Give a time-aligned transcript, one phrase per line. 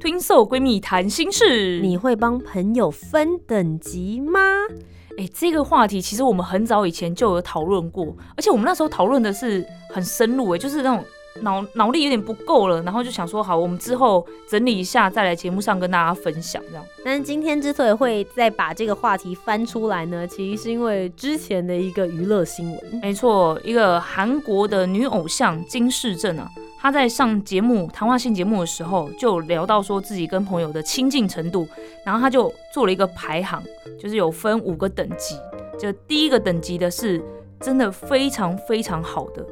[0.00, 4.40] Twin Soul 闺蜜谈心事，你会帮朋友分等级吗？
[5.18, 11.04] 哎，这个话题其实我们很早以前就有讨论过，而且我们那时候讨论的是很深入，哎，就是那种。
[11.40, 16.84] 脑脑力有点不够了，然后就想说好，我们之后整理一下，再来节目上跟大家分享这样。
[17.04, 23.00] 但是今天之所以会再把这个话题翻出来呢，其实是因为之前的一个娱乐新闻。
[23.00, 31.66] 没错，一个韩国的女偶像金世正啊，他在上节目谈话性节目的时候，就聊到说自己跟朋友的亲近程度，
[32.04, 33.62] 然后他就做了一个排行，
[33.98, 35.36] 就是有分五个等级，
[35.78, 37.20] 就第一个等级的是
[37.60, 39.44] 真的非常非常好的。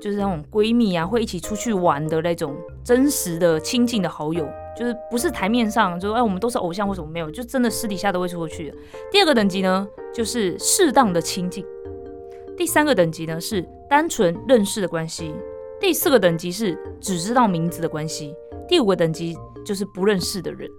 [0.00, 8.76] 就是那种闺蜜啊，会一起出去玩的那种真实的亲近的好友，就是不是台面上就哎我们都是偶像或什么没有，就真的私底下都会出去的。
[9.10, 11.64] 第二个等级呢，就是适当的亲近。
[12.54, 15.32] 第三个等级呢是单纯认识的关系。
[15.80, 18.34] 第四个等级是只知道名字的关系。
[18.66, 20.70] 第五个等级就是不认识的人。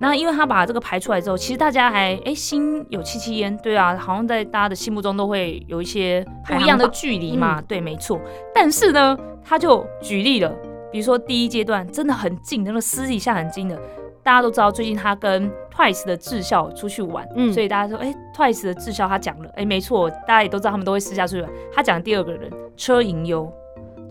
[0.00, 8.20] 那因为他把这个排出来之后，其实大家还哎心有戚戚焉，对啊，好像在大家的心目中都会有一些不一样的距离嘛，对，没错。
[8.52, 10.52] 但是呢，他就举例了，
[10.90, 13.80] 比如说第一阶段真的很近，那个私底下很近的，
[14.24, 21.50] 大家都知道最近他跟 Twice 的智孝出去玩，嗯，所以大家说哎，Twice 的智孝他讲了，哎，没错，大家也都知道他们都会私下出去玩。
[21.72, 23.48] 他讲第二个人车银优，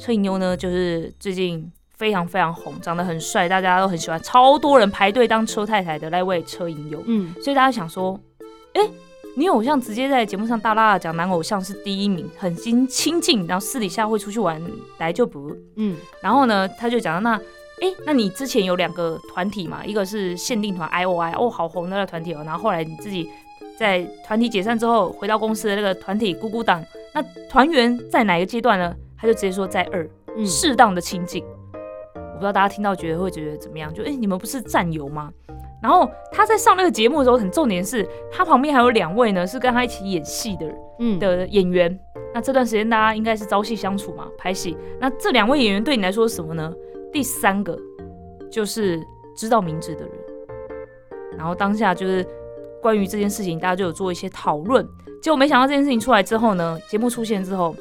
[0.01, 1.71] 车银优呢就是最近。
[2.01, 6.99] 非常非常红，长得很帅，大家都很喜欢，超多人排队当车太太的那位车银优。
[7.05, 8.19] 嗯，所以大家想说，
[8.73, 8.81] 哎，
[9.35, 14.59] 女偶像直接在节目上大大的讲男偶像是第一名，很亲亲近，然后私底下会出去玩，
[14.97, 17.37] 来就不，嗯，然后呢，他就讲到那，
[17.81, 23.29] 哎，那你之前有两个团体嘛，一个是限定团 I O I，哦，好红的那个团体哦，然后后来你自己
[23.77, 28.95] 在团体解散之后回到公司的那个团体咕咕党，那团员在哪个阶段呢？
[29.21, 30.09] 他就直接说在二，
[30.43, 31.45] 适当的亲近。
[32.15, 33.93] 我不知道大家听到觉得会觉得怎么样？
[33.93, 35.31] 就哎，你们不是战友吗？
[35.81, 40.65] 然后他在上那个节目的时候，很重点是他旁边还有两位呢，是跟他一起演戏的，
[40.99, 41.99] 嗯的演员。
[42.33, 44.75] 那这段时间大家应该是朝夕相处嘛，拍戏。
[44.99, 46.73] 那这两位演员对你来说是什么呢？
[47.11, 47.77] 第三个
[48.49, 48.99] 就是
[49.35, 50.11] 知道名字的人。
[51.37, 52.25] 然后当下就是
[52.81, 54.87] 关于这件事情，大家就有做一些讨论。
[55.21, 57.75] 结果没想到这件事情出来之后呢，节目出现之后，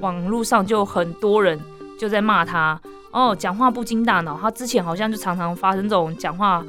[0.00, 1.58] 网络上就很多人
[1.98, 2.80] 就在骂他。
[3.12, 6.64] 哦，讲话不经大脑，他之前好像就常常发生这种讲话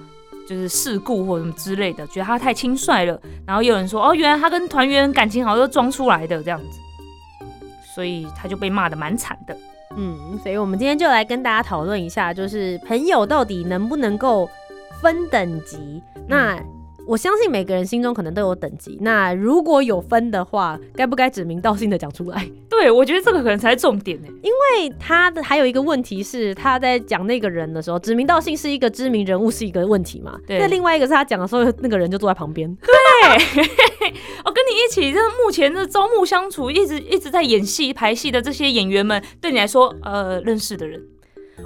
[0.45, 3.17] 就是事故或什么之类的，觉得他太轻率了。
[3.47, 6.79] 然后有人说，哦，原来他跟团员感情好像都装出来的这样子，
[7.95, 9.57] 所以他就被骂的蛮惨的。
[9.95, 14.50] 嗯，所以我们今天就来跟大家讨论一下，就是朋友到底能不能够
[15.01, 16.03] 分等级？
[16.28, 16.59] 那。
[17.05, 22.49] 我相信每个人心中可能都有等级，那如果有分的话，该不该指名道姓的讲出来？
[22.69, 30.39] 对，我觉得这个可能才是重点呢，因为他的还有一个问题是，他在讲那个人的时候，指名道姓是一个知名人物是一个问题嘛？
[30.47, 30.59] 对。
[30.59, 32.73] 那另外一个是他讲的时候，那个人就坐在旁边。
[32.75, 32.91] 对，
[34.45, 41.01] 我 跟你一起，这目前这朝暮相处，一直一直在演戏排戏的这些演员们，对你来说，呃，认识的人，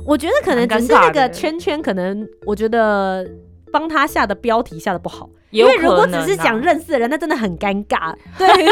[0.05, 3.27] 我觉得可能只是那个圈圈，可能我觉得。
[3.71, 8.13] 帮他下的标题下的不好，因为如果只是讲认识的人，那真的很尴尬。
[8.37, 8.69] 对，就是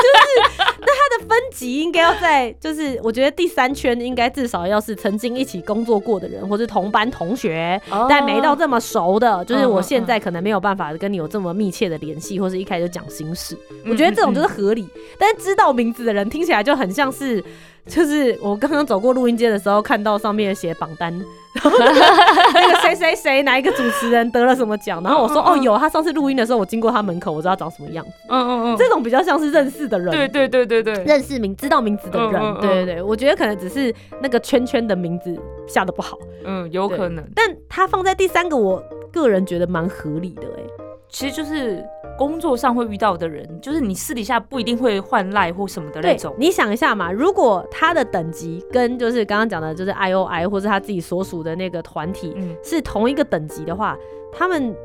[0.79, 7.79] 那他的分级应该要在，就是我觉得第三圈应该至少要是曾经一起工作过的人，或是同班同学，
[8.09, 9.43] 但没到这么熟的。
[9.45, 13.57] 就是我现在可能没有办法跟你有这么密切的联系，或是一开始就讲心事。
[13.85, 14.87] 我觉得这种就是合理，
[15.19, 17.43] 但是知道名字的人听起来就很像是。
[17.85, 21.13] 就是我刚刚走过录音间的时候，看到上面写榜单，
[21.53, 28.11] 然后那个 谁谁谁哪一个主持人得了什么奖，然后我说哦有，他上次录音的时候我经过他门口，我知道长什么样子。
[28.29, 35.37] 嗯嗯嗯，这种比较像是认识的人，对对对对对，认识名知道名字的人，对对对，我觉得可能只是那个圈圈的名字
[35.67, 37.23] 下的不好，嗯，有可能。
[37.35, 40.63] 但他放在第三个，我个人觉得蛮合理的哎，
[41.07, 41.85] 其实就是。
[42.17, 46.33] 工作上会遇到的人，就是你私底下不一定会换赖或什么的那种。
[46.37, 53.97] 你想一下嘛，如果他的等级跟就是刚刚讲的，就是 I O I 或者他自己所属的那个团体是同一个等级的话，
[54.31, 54.75] 他们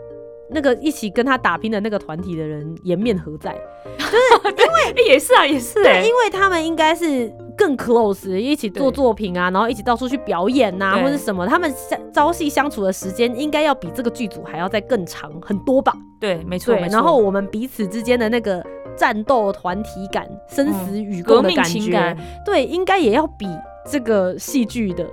[0.49, 3.56] 那个一起跟他打拼的那个团体的人颜面何在？
[3.99, 4.17] 就是
[4.49, 7.33] 因为 也是啊，也是哎，因为他们应该是。
[7.61, 15.93] 更 close，一起做作品啊，然后一起到处去表演呐，或者什么，他们相朝夕相处的时间应该要比这个剧组还要再更长很多吧？
[16.19, 16.75] 对，没错。
[16.75, 18.65] 然后我们彼此之间的那个
[18.97, 22.17] 战斗团体感、生死与共的感觉，
[22.47, 23.47] 对，应该也要比
[23.87, 25.07] 这个戏剧的。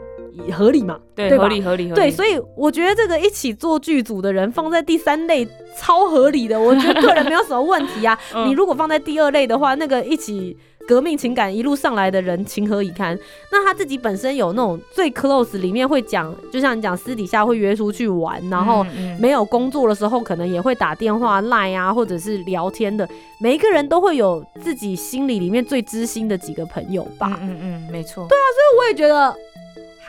[0.52, 1.00] 合理嘛？
[1.16, 1.92] 对，合理合理。
[1.94, 5.44] 对，所以我觉得这个一起做剧组的人放在第三类
[5.76, 8.16] 超合理的，我觉得个人没有什么问题啊。
[8.46, 10.56] 你如果放在第二类的话，那个一起
[10.88, 13.18] 革命情感一路上来的人情何以堪？
[13.52, 18.86] 那他自己本身有那种最 close 里面会讲，就像你讲私底下会约出去玩，然后
[19.20, 23.08] 没有工作的时候可能也会打电话赖啊，或者是聊天的。
[23.40, 27.38] 每一个人都会有自己心里里面最知心的几个朋友吧？
[27.42, 28.26] 嗯嗯，没错。
[28.30, 29.36] 对啊，所以我也觉得。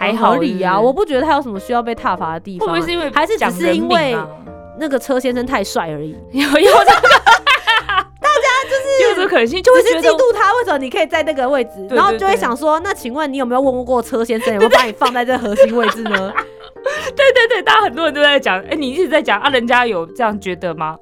[0.01, 2.69] 还合理呀，我不觉得他有什么需要被踏伐的地方。
[2.69, 4.17] 会不会是因为还是只是因为
[4.79, 6.15] 那个车先生太帅而已？
[6.31, 7.18] 有有这个，大家
[9.47, 16.33] 就是有这个可能性，就是嫉妒他为什么你可以在那个位置，然后就会想说，那请问你有没有问过车先生有没有把你放在这核心位置呢？
[17.17, 20.97] 对对对，大家很多人都在讲，哎，你一直在讲啊，人家有这样觉得吗？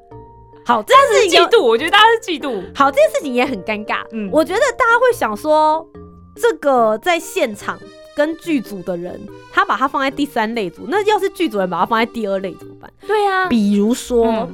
[0.65, 2.63] 好，这件事情嫉妒，我觉得大家是嫉妒。
[2.75, 3.99] 好，这件事情也很尴尬。
[4.13, 5.87] 嗯，我觉得大家会想说，
[6.35, 7.79] 这个在现场。
[8.17, 9.21] 跟剧组的人，
[9.53, 12.91] 他把他放在第三类组，那要是剧组人把他放在第二类怎么办？
[13.07, 14.49] 对啊，比如说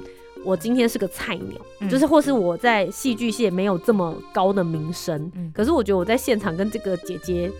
[0.44, 7.50] 我今天是个菜鸟，就是或是我在戏剧界没有这么高的名声，可是我觉得我在现场跟这个姐姐。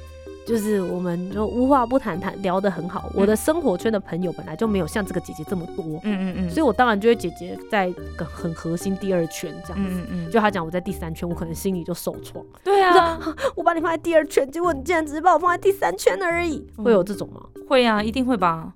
[0.45, 3.09] 就是我们就无话不谈谈聊得很好。
[3.15, 10.01] 我的生活圈的朋友本来就没有像这个姐姐这么多，嗯嗯嗯，所以我当然就会姐姐在很核心第二圈这样子。
[10.01, 12.45] 嗯嗯就他讲我在第三圈，我可能心里就受创。
[12.65, 13.17] 对啊，
[13.55, 17.41] 我把你放在第二圈，结果你竟然只是把我放在第三圈而已，会有这种吗？
[17.69, 18.73] 会啊，一定会吧。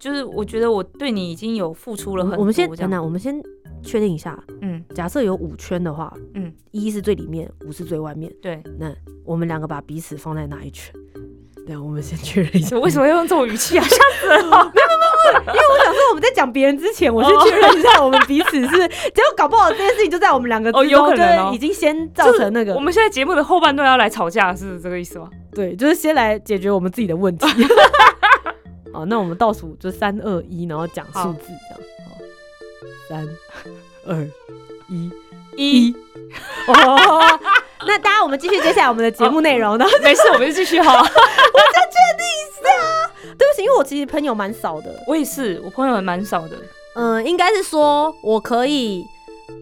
[0.00, 2.40] 就是我觉得我对你已经有付出了很多。
[2.40, 3.40] 我们先等等，我们先
[3.82, 4.42] 确定一下。
[4.62, 8.32] 嗯，假设有五圈的话，嗯，一是最里面，五是最外面。
[8.40, 8.92] 对，那
[9.24, 10.92] 我们两个把彼此放在哪一圈？
[11.66, 12.76] 对，我们先确认一下。
[12.80, 13.84] 为什么要用这种语气啊？
[13.86, 14.38] 吓死了！
[14.38, 22.74] 没有没有没有，因为我想说我们在讲别人之前，我先确认一下我们彼此是， 结果搞不好这件事情就在我们两个哦，有可能已经先造成那个。
[22.74, 25.28] 我们现在节目的后半段要来吵架，是这个意思吗？
[25.54, 27.46] 对，就是先来解决我们自己的问题。
[29.00, 31.80] 好，那我们倒数就三二一，然后讲数字这样。
[32.06, 32.18] 好，
[33.08, 33.26] 三
[34.06, 34.28] 二
[34.90, 35.10] 一
[35.56, 35.96] 一。
[37.86, 39.86] 那大家，我们继续接下来我们的节目内容呢？
[40.02, 40.92] 没事，我们就继续哈。
[41.00, 45.02] 我再确定一下，对不起，因为我其实朋友蛮少的。
[45.06, 46.58] 我也是，我朋友也蛮少的。
[46.94, 49.02] 嗯，应该是说我可以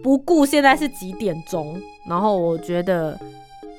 [0.03, 3.17] 不顾现在是几点钟，然后我觉得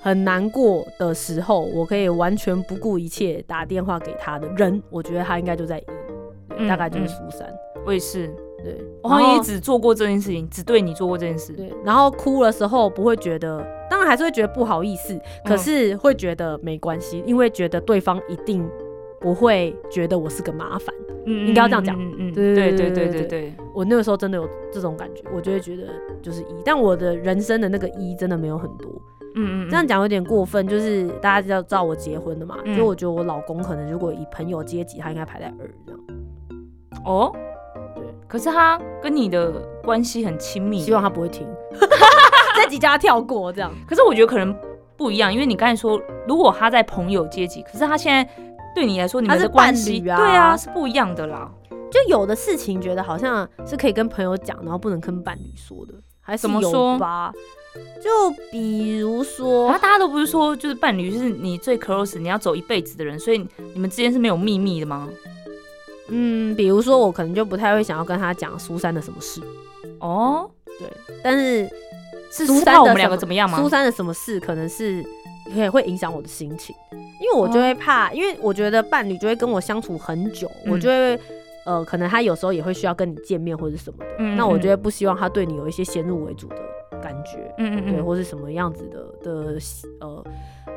[0.00, 5.78] 很难过的时候，我可以完全不顾一切打电话给他的人，我觉得他应该就在
[6.58, 7.48] 一，大概就是苏珊。
[7.84, 8.34] 我也是。
[8.62, 11.54] 对，我好像也只做过这件事情，只对你做过这件事。
[11.54, 18.68] 对，然后哭的时候不会觉得，当然还是会觉得不好意思，可是会觉得没关系，因为觉得对方一定
[19.18, 20.94] 不会觉得我是个麻烦。
[21.24, 21.96] 嗯，应该要这样讲。
[21.98, 23.54] 嗯嗯，对对对对对对。
[23.74, 25.84] 我那个时候真的有这种感觉，我就会觉得
[26.20, 28.90] 就是一，但我的人生的那个一真的没有很多。
[29.34, 36.00] 嗯嗯，这样讲有点过分，就是大家知道知道我结婚的嘛，就我觉得我老公可能如果以朋友阶级，他应该排在二这样。
[37.04, 37.32] 哦。
[37.94, 39.50] 对可是他跟你的
[39.82, 41.46] 关系很亲密，希望他不会听，
[42.56, 43.72] 这几家跳过这样。
[43.86, 44.56] 可是我觉得可能
[44.96, 48.28] 不一样，因为你刚才说，如果他在朋友阶级，可是他现在
[48.74, 51.50] 对你来说，你们的关系啊，对啊，是不一样的啦。
[51.90, 57.32] 就有的事情觉得好像是可以跟朋友讲，然后不能跟伴侣说的，还是有吧？
[58.02, 63.38] 就比如说，大家都不是说，就是伴侣是你最 close，你要走一辈子的人，所以
[63.74, 65.08] 你们之间是没有秘密的吗？
[66.08, 69.40] 嗯，比如说我可能就不太会想要跟他讲苏珊的什么事
[70.00, 70.88] 哦，对，
[71.22, 71.68] 但是
[72.32, 73.56] 是苏珊我们两个怎么样吗？
[73.58, 75.04] 苏珊的什么事可能是
[75.54, 81.20] 也会影响我的心情，因为我就会怕，因为我觉得伴侣就会跟我相处很久，我就会
[81.64, 86.56] 呃，可能他有时候也会需要跟你见面或者什么的，那我觉得不希望他对你有一些先入为主的
[87.00, 89.58] 感觉，嗯嗯嗯，对，或是什么样子的的
[90.00, 90.24] 呃，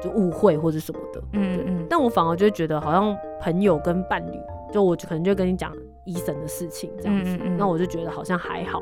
[0.01, 4.39] 就误会或者什么的，嗯嗯嗯，但我反而就会觉得好像朋友跟伴侣。
[4.72, 5.72] 就我就可能就跟你讲
[6.03, 8.82] 医生的事情这样子，那我就觉得好像还好，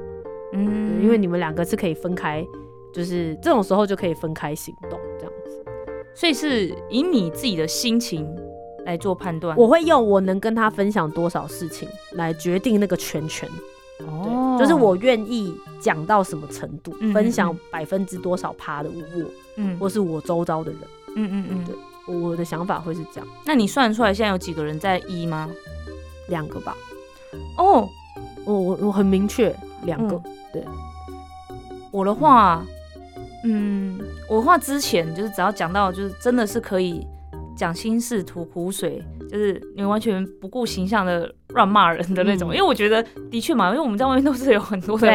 [0.53, 2.41] 嗯，因为你们两个是可以分开，
[2.93, 5.61] 就是这种时候就可以分开行动这样子，
[6.15, 8.25] 所以是以你自己的心情
[8.85, 9.57] 来做判断。
[9.57, 13.49] 我会用我能跟他分享多少事情来决定那个全权，
[14.07, 19.25] 哦，就是我愿意讲到什么程度，分享百分之多少趴的我，
[19.57, 20.81] 嗯，或是我周遭的人，
[21.15, 21.45] 嗯嗯。
[21.49, 23.27] 嗯，对，我的想法会是这样。
[23.45, 25.49] 那你算出来现在有几个人在一吗？
[26.27, 26.77] 两个吧，
[27.57, 27.89] 哦，
[28.45, 29.53] 我我我很明确
[29.83, 30.21] 两个，
[30.53, 30.63] 对，
[31.91, 32.65] 我的话，
[33.43, 33.99] 嗯，
[34.29, 37.05] 我话之前就是只要讲到就是真的是可以
[37.57, 42.53] 讲心事吐苦水，就是你完全不顾形象的乱骂人的那种。
[42.53, 45.07] 因为我觉得的确嘛，因为我们在外面都是有很多的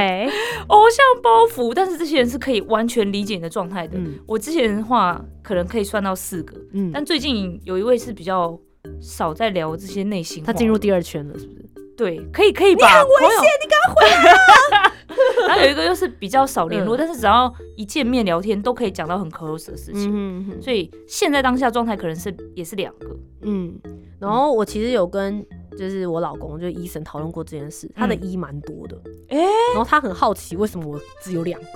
[0.69, 3.99] 偶像包袱，但是这些人是可以完全理解你的状态的。
[4.27, 8.59] 我之前的话可能可以算到四个，嗯，但最近有一位是比较
[9.01, 11.65] 少在聊这些内心，他进入第二圈了，是不是？
[11.97, 12.87] 对，可以可以吧？
[12.87, 14.93] 你很危险，你赶快回来。
[15.49, 20.61] 然后有一个又是比较少联络，但是只要一见面聊天都可以讲到很 close 的事情。
[20.61, 23.17] 所以现在当下状态可能是也是两个。
[23.43, 23.75] 嗯，
[24.19, 25.45] 然后我其实有跟
[25.79, 28.97] 就是我老公就医生讨论过这件事，他的一蛮多的。
[29.29, 29.39] 哎，
[29.75, 31.69] 然后他很好奇为什么我只有两个，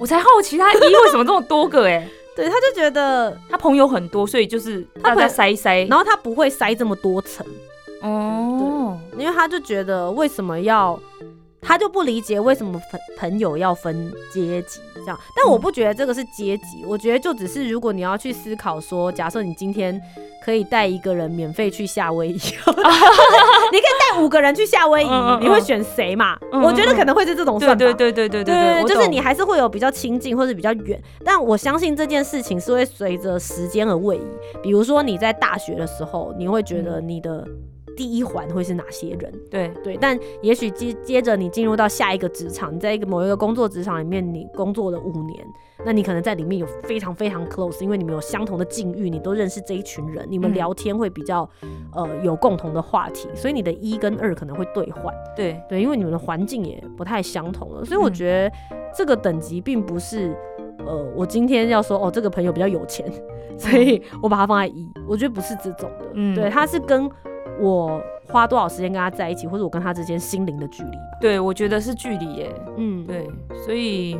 [0.00, 1.86] 我才好奇他一为什么这么多个？
[1.86, 7.46] 哎， 对，他就觉得他朋友很多，所以就是他在塞一塞，然后他不会塞这么多层。
[8.02, 11.00] 哦，对，因为他就觉得为什么要，
[11.64, 15.18] 他就不理解为什么朋朋友要分阶级这样。
[15.34, 20.00] 但我不觉得这个是阶级，我觉得就只是如果你要去思考说，假设你今天
[20.44, 25.08] 可以带一个人免费去夏威夷， 你可以带五个人去夏威夷，
[25.40, 26.38] 你会选谁嘛？
[26.52, 27.76] 我觉得可能会是这种算法。
[27.76, 34.26] 对对对对对对，就是你还是会有比较亲近或者比较远，但我相信这件事情是会随着时间而位移。
[34.62, 37.46] 比如说你在大学的时候，你会觉得你的。
[37.96, 39.32] 第一环会是哪些人？
[39.50, 45.46] 对对，但也许接接着你进入到下一个职场，你在一个某一个工作职场里面，你工作了五年，
[45.84, 51.48] 那你可能在里面有非常非常 close，因为你们有相同的境遇，你都认识这一群人，你们聊天会比较
[51.92, 55.14] 呃有共同的话题，所以你的一跟二可能会兑换。
[55.36, 58.56] 对对，因为你们的环境也不太相同了，所以我觉得
[58.96, 60.36] 这个等级并不是
[60.86, 63.06] 呃，我今天要说哦，这个朋友比较有钱，
[63.56, 67.10] 所以我把它放在一，我觉得不是这种的，嗯，对，他是跟。
[67.60, 70.98] 我花多少时间跟他在一起，或者我跟他之间心灵的距离？
[71.20, 72.54] 对，我觉得是距离耶。
[72.76, 73.28] 嗯，对，
[73.64, 74.18] 所以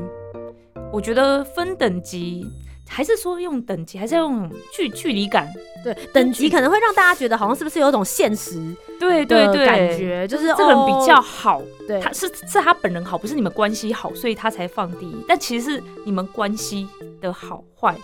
[0.93, 2.47] 我觉得分等级，
[2.89, 5.49] 还是说用等级，还是要用距距离感？
[5.83, 8.75] 对，等级可能会让大家觉得好像是不是有一种现实？
[8.99, 15.15] 对对对，感觉就是这个人比较好，对，他是是他本人好，不是你们关系好，所以他才放第一。
[15.29, 16.89] 但其实是你们关系
[17.21, 17.95] 的好坏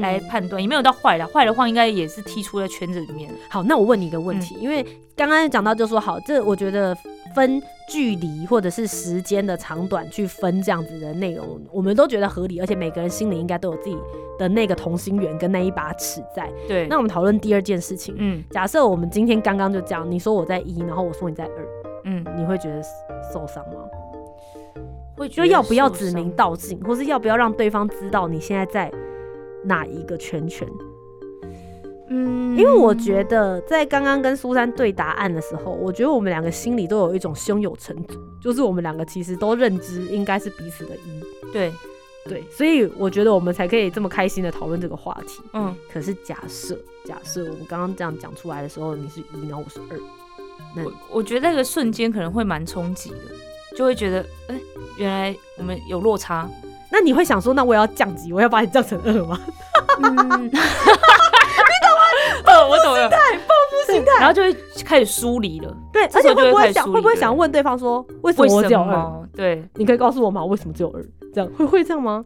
[0.00, 3.28] 来判断，也没有到坏了，坏的话应该也是踢出了圈子里面。
[3.50, 6.96] 好，那我问你一个问题，因为刚刚讲到就说好，这我觉得
[7.34, 13.98] 分距离或者是时间的长短去分这样子的内容，我们都觉得合理，而且每个人心里应该都有自己
[14.38, 16.50] 的那个同心圆跟那一把尺在。
[16.66, 21.68] 对，那我们讨论第二件事情，嗯，假设我们今天刚刚就讲，你说我在一，然后我说你在二，
[22.04, 22.82] 嗯，你会觉得
[23.32, 23.84] 受伤吗？
[25.16, 28.90] 会就要不要指名道姓，或是要不要让对方知道你现在在
[29.62, 30.66] 哪一个圈圈？
[32.08, 41.72] 嗯，因为我觉得在刚刚跟苏珊对答案的时候，我觉得我们两个心里都有一种胸有成竹，就是我们两个其实都认知应该是彼此的一，对
[42.26, 45.42] 对，所以我觉得我们才可以这么开心的讨论这个话题。
[45.52, 49.98] 嗯，可是假设假设我们刚刚这样讲出来的时候，你是一，然后我是二，
[50.76, 53.16] 那我觉得那个瞬间可能会蛮冲击的，
[53.76, 54.60] 就会觉得哎，
[54.98, 56.48] 原来我们有落差。
[56.90, 59.40] 那你会想说，那我要降级，我要把你降成二吗？
[62.68, 63.16] 我懂了，报
[63.70, 64.54] 复心态，然后就会
[64.84, 65.76] 开始疏离了。
[65.92, 69.28] 对，而且会不会想，会不会想问对方说，为什么我只有二？
[69.34, 70.44] 对，你可以告诉我吗？
[70.44, 71.04] 为什么只有二？
[71.32, 72.22] 这样会会这样吗？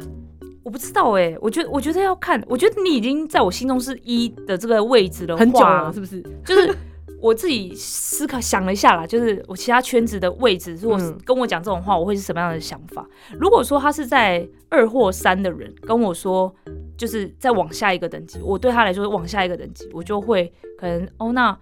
[0.62, 6.22] 我不知道哎，我觉得我觉得要看，我觉得你已经在我心中是一的这个位置了，很久了，是不是？
[6.44, 6.74] 就是
[7.20, 13.06] 我自己思考想了一下啦，就是我其他圈子的位置，如果跟我讲这种话，我会是什么样的想法？
[13.38, 16.54] 如果说他是在二或三的人跟我说。
[16.98, 21.56] 就是再往下一个等级，我对他来说往下一个等级，我就会可能哦，那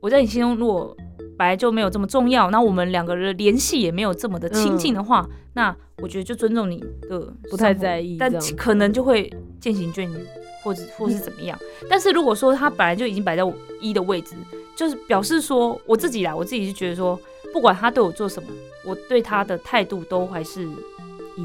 [0.00, 0.96] 我在你心中如果
[1.36, 6.78] 本来就没有这么重要，那我们两个人联系也没有这么的亲近的话，那我觉得就尊重你
[7.08, 9.28] 的，不太在意，但可能就会
[9.60, 10.26] 渐行渐远，
[10.62, 11.58] 或者或是怎么样。
[11.90, 14.36] 但是如果说他本来就已经摆在我一的位置，
[14.76, 17.18] 就是表示说我自己啦，我自己就觉得说，
[17.52, 18.48] 不管他对我做什么，
[18.84, 20.68] 我对他的态度都还是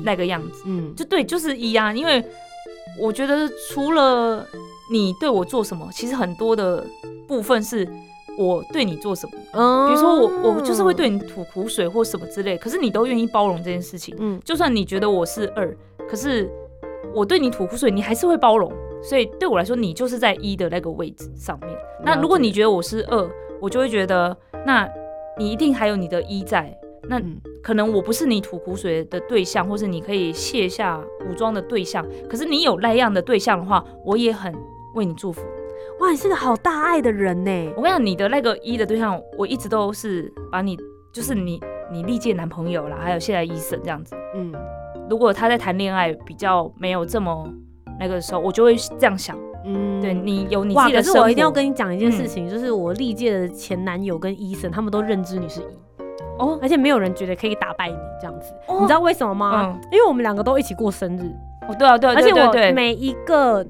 [0.03, 2.23] 那个样子，嗯，就对，就是一样，因为。
[2.99, 4.45] 我觉得除了
[4.91, 6.85] 你对我做什么，其实很多的
[7.27, 7.87] 部分是
[8.37, 9.33] 我对你做什么。
[9.53, 14.15] 嗯，比如说我我就是会对你吐苦水或什么之类，可是你都愿意包容这件事情。
[14.19, 15.75] 嗯，就算你觉得我是二，
[16.07, 16.49] 可是
[17.13, 18.71] 我对你吐苦水，你还是会包容。
[19.01, 21.69] 所以对我来说，你就是在一的那个位置上面。
[22.03, 23.29] 那如果你觉得我是二，
[23.61, 24.35] 我就会觉得，
[24.65, 24.89] 那
[25.37, 26.75] 你一定还有你的一在。
[27.09, 27.21] 那
[27.63, 30.99] 可能我不是你吐苦水的对象，或是你可以卸下
[31.29, 32.05] 武装的对象。
[32.29, 34.53] 可是你有那样的对象的话，我也很
[34.95, 35.41] 为你祝福。
[35.99, 37.73] 哇，你是个好大爱的人呢！
[37.75, 40.77] 我跟你讲，你的那个一的对象，我一直都是把你，
[41.11, 41.59] 就是你，
[41.91, 44.15] 你历届男朋友啦，还有现在医生这样子。
[44.35, 44.53] 嗯，
[45.09, 47.51] 如果他在谈恋爱比较没有这么
[47.99, 49.35] 那个时候，我就会这样想。
[49.65, 55.65] 嗯，对你有你自己的可是我一定要跟你讲一件事情，就是我历届的前男友跟医生，他们都认知你是一
[56.39, 58.53] 哦，而且没有人觉得可以打败你这样子。
[58.67, 59.77] 你知道为什么吗？
[59.91, 61.23] 因为我们两个都一起过生日。
[61.67, 63.65] 哦，对啊，对啊，而且我每一个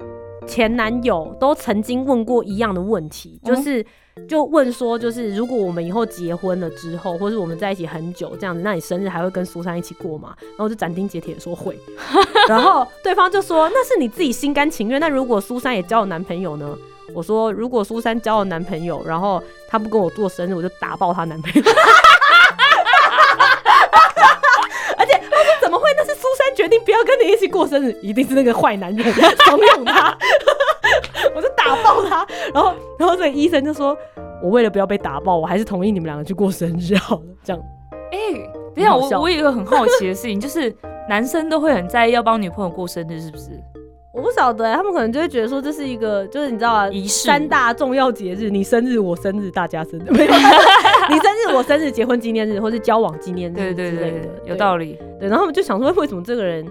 [0.46, 3.86] 前男友都曾经问过一样的问题，就是。
[4.28, 10.36] 就问说，就是如果我们以后结婚了之后，或是我们在一起很久这样子，那你生日还会跟苏珊一起过吗？
[10.42, 11.78] 然后就斩钉截铁说会，
[12.50, 15.00] 然后对方就说那是你自己心甘情愿。
[15.00, 16.76] 那如果苏珊也交了男朋友呢？
[17.14, 21.62] 我说如果苏珊交了男朋友，然后他不跟我过生日，我就打爆她男朋友。
[24.98, 25.86] 而且他说怎么会？
[25.96, 30.16] 那是苏珊决定不要跟你一起过生日，一定是那个坏男人 怂恿他。
[31.36, 33.96] 我就打爆他，然后，然后这个医生就说
[34.42, 37.62] ：“我为了不要被打爆，我还是同意你们两个去过生日好了。”这样，
[38.12, 38.18] 哎，
[38.74, 40.74] 等下我我有一个很好奇的事情， 就是
[41.10, 43.50] 男生都会很在意要帮女朋友过生日，是不是？
[44.14, 54.98] 我不晓得，他们可能就会觉得说这是一个，就是你知道啊，仪式，三大重要节日，你生日、我生日、大家生日，你生日、我生日、结婚纪念日，或是交往纪念日，对对对，有道理。
[55.20, 56.66] 对，然后他们就想说，为什么这个人？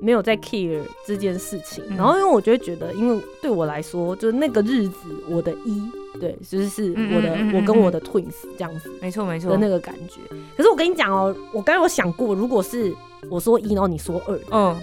[0.00, 5.82] 没有在 care 这件事情，然后因为我就会觉得，因为对我来说，就是那个日子，我的一
[6.20, 10.20] 对，就是是我的，我跟我的 twins 这样子，没错没错的那个感觉。
[10.56, 12.94] 可是我跟你讲哦，我刚刚有想过，如果是
[13.30, 14.76] 我说一，然后你说二，嗯，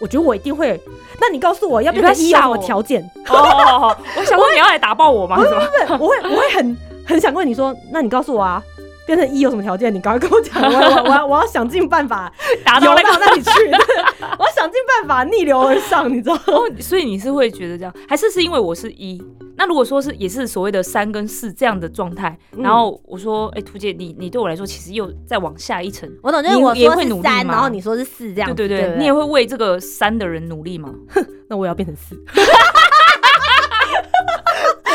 [0.00, 0.80] 我觉得我一定会。
[1.20, 3.02] 那你告诉我要不要一有什么条件？
[3.28, 5.36] 哦，我想问你要来打爆我吗？
[5.36, 8.62] 不是不是，我会我会很很想问你说，那你告诉我啊。
[9.10, 9.92] 变成一有什么条件？
[9.92, 10.68] 你赶快跟我讲，我
[11.02, 12.32] 我我要我要想尽办法
[12.64, 13.50] 达到那里去，
[14.38, 16.42] 我要想尽办法逆流而上，你知道吗？
[16.78, 19.20] 所以你是会觉得这样，还是是因为我是一？
[19.56, 30.94] 那如果说是也是所谓的三跟四这样的状态，然后我说，哎，图姐，你你对我来说其实又再往下一层，我懂，就是我说是三，然后你说是四这样，对对对，你也会为这个三的人努力吗？
[31.48, 32.14] 那我要变成四，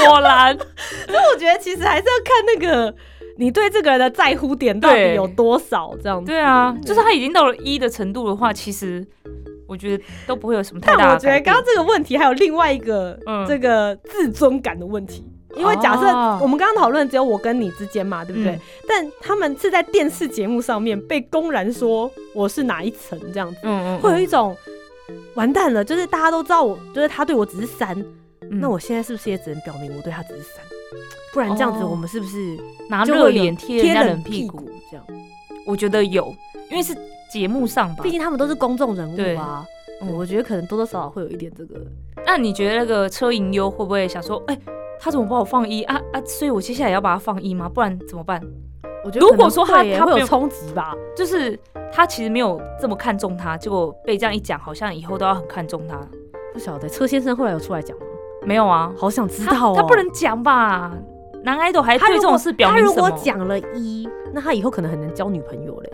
[0.06, 0.58] 果然，
[1.06, 2.96] 所以我觉得其实还是要看那个。
[3.38, 5.94] 你对这个人的在乎点到底有多少？
[6.02, 9.06] 这样子对啊，就是他已经到了一的程度的话，其实
[9.68, 10.98] 我觉得都不会有什么太大。
[10.98, 16.08] 但我觉得刚刚这个问题还有另外一个这个自尊感的问题，因为假设
[16.42, 18.60] 我们刚刚讨论只有我跟你之间嘛，对不对？
[18.88, 24.56] 但他们是在电视节目上面被公然说我是哪一层这样子，嗯嗯，会有一种
[25.34, 27.96] 完蛋了，就是大家都知道我，就是他对我只是三，
[28.52, 30.64] 那我现在是不是也只能表明我对他只是三？
[31.34, 32.58] 不然这样子，我们是不是
[32.90, 34.70] 拿热脸贴人家冷屁股？
[34.90, 35.06] 这样，
[35.66, 36.34] 我觉得有，
[36.70, 36.96] 因为是
[37.32, 39.66] 节目上吧，毕竟他们都是公众人物啊。
[40.14, 41.80] 我觉得可能多多少少会有一点这个。
[42.26, 44.58] 那你觉得那个车银优会不会想说，哎，
[45.00, 46.22] 他怎么把我放一啊啊？
[46.26, 47.70] 所以我接下来要把他放一吗？
[47.70, 48.42] 不然怎么办？
[49.04, 51.58] 我觉得如果说他他会有冲击吧，就是
[51.92, 56.00] 他其实没有这么看重他，结果被这样一讲，好像以后都要很看重他。
[56.54, 58.06] 不晓得车先生后来有出来讲吗？
[58.46, 59.74] 没有啊，好想知道哦。
[59.76, 60.92] 他不能讲吧？
[61.44, 63.02] 男 idol 还对这种事表明什么？
[63.02, 65.92] 他如果讲了一，那他以后可能很难交女朋友嘞，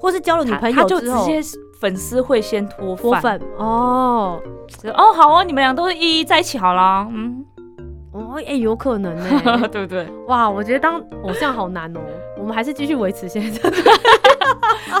[0.00, 1.40] 或是交了女朋友他就直接
[1.80, 4.40] 粉丝会先脱粉哦。
[4.94, 7.06] 哦，好啊，你们俩都是一一在一起好了。
[7.10, 7.44] 嗯，
[8.12, 10.06] 哦，哎，有可能呢， 对不对？
[10.26, 12.00] 哇，我觉得当偶像好难哦。
[12.36, 13.60] 我们还是继续维持现在。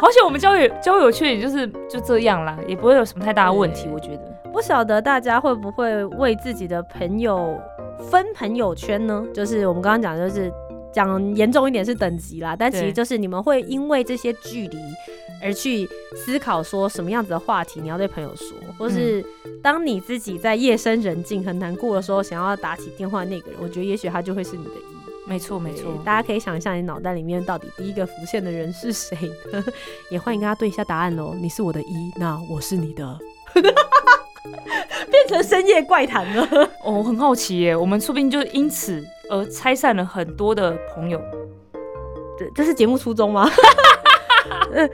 [0.00, 3.88] 而且我们交友交友圈也就是就这样啦，也不会有什么太大的问题。
[3.92, 4.27] 我觉得，
[4.58, 7.56] 不晓得大家会不会为自己的朋友。
[8.10, 10.52] 分朋友圈呢，就是我们刚刚讲，就是
[10.92, 14.76] 讲严重一点是等级啦，但其实就是你们会因为这些距离
[15.40, 19.24] 而去思考说什么样子的话题你要对朋友说，或是
[19.62, 25.28] 当你自己在夜深人静很难过的时候，想要打起电话那个人，我觉得也许他就会是你的一。
[25.28, 29.16] 没错没错，大家可以想一下你脑袋里面到底第一个浮现的人是谁，
[30.10, 31.32] 也欢迎跟他对一下答案喽。
[31.40, 33.18] 你是我的一，那我是你的。
[35.10, 36.46] 变成深夜怪谈了
[36.84, 41.20] 哦，我很好奇耶，我们说不定就因此而拆散了很多的朋友。
[42.38, 43.50] 对，这是节目初衷吗？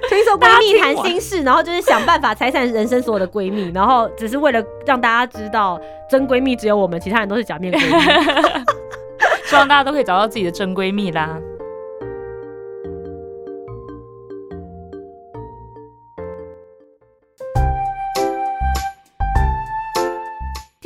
[0.08, 8.64] 听说闺蜜谈心事，然后就是想办法拆散人生所有的闺蜜，然后只是为了让大家知道真闺蜜只有我们，其他人都是假面闺蜜。
[9.46, 11.38] 希望大家都可以找到自己的真闺蜜啦。